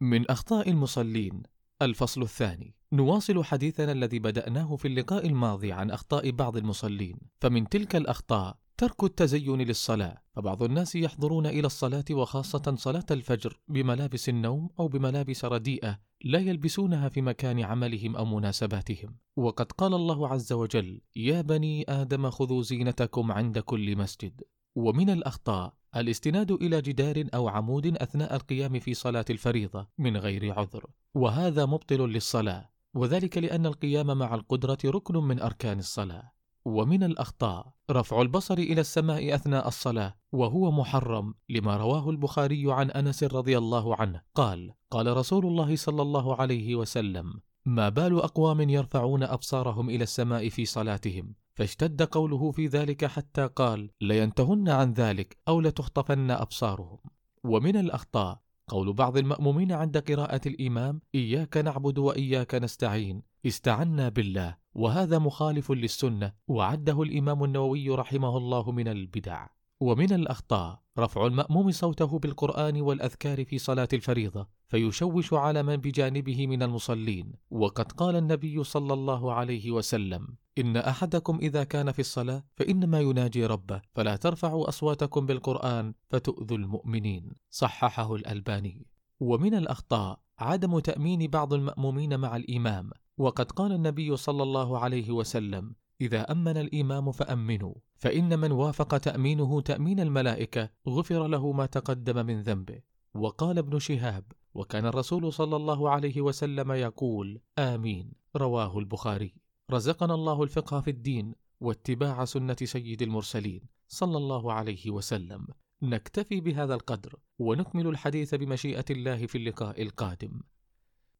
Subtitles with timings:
[0.00, 1.42] من أخطاء المصلين.
[1.82, 2.74] الفصل الثاني.
[2.92, 7.18] نواصل حديثنا الذي بدأناه في اللقاء الماضي عن أخطاء بعض المصلين.
[7.40, 10.22] فمن تلك الأخطاء ترك التزين للصلاة.
[10.32, 17.08] فبعض الناس يحضرون إلى الصلاة وخاصة صلاة الفجر بملابس النوم أو بملابس رديئة لا يلبسونها
[17.08, 19.16] في مكان عملهم أو مناسباتهم.
[19.36, 24.40] وقد قال الله عز وجل يا بني آدم خذوا زينتكم عند كل مسجد.
[24.74, 30.86] ومن الأخطاء الاستناد إلى جدار أو عمود أثناء القيام في صلاة الفريضة من غير عذر
[31.14, 36.32] وهذا مبطل للصلاة وذلك لأن القيام مع القدرة ركن من أركان الصلاة.
[36.66, 43.24] ومن الأخطاء رفع البصر إلى السماء أثناء الصلاة وهو محرم لما رواه البخاري عن أنس
[43.24, 49.22] رضي الله عنه قال قال رسول الله صلى الله عليه وسلم ما بال أقوام يرفعون
[49.22, 55.60] أبصارهم إلى السماء في صلاتهم فاشتد قوله في ذلك حتى قال لينتهن عن ذلك أو
[55.60, 56.98] لتخطفن أبصارهم.
[57.44, 64.56] ومن الأخطاء قول بعض المأمومين عند قراءة الإمام إياك نعبد وإياك نستعين استعنا بالله.
[64.74, 69.46] وهذا مخالف للسنة وعده الإمام النووي رحمه الله من البدع.
[69.80, 76.62] ومن الأخطاء رفع المأموم صوته بالقرآن والأذكار في صلاة الفريضة فيشوش على من بجانبه من
[76.62, 77.32] المصلين.
[77.50, 83.46] وقد قال النبي صلى الله عليه وسلم إن أحدكم إذا كان في الصلاة فإنما يناجي
[83.46, 87.32] ربه فلا ترفعوا أصواتكم بالقرآن فتؤذوا المؤمنين.
[87.50, 88.86] صححه الألباني.
[89.20, 92.90] ومن الأخطاء عدم تأمين بعض المأمومين مع الإمام.
[93.18, 99.60] وقد قال النبي صلى الله عليه وسلم إذا أمن الإمام فأمنوا فإن من وافق تأمينه
[99.60, 102.80] تأمين الملائكة غفر له ما تقدم من ذنبه.
[103.14, 108.12] وقال ابن شهاب وكان الرسول صلى الله عليه وسلم يقول آمين.
[108.36, 109.34] رواه البخاري.
[109.70, 115.46] رزقنا الله الفقه في الدين واتباع سنة سيد المرسلين صلى الله عليه وسلم.
[115.82, 120.40] نكتفي بهذا القدر ونكمل الحديث بمشيئة الله في اللقاء القادم.